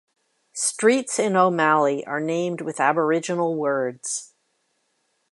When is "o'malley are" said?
1.35-2.19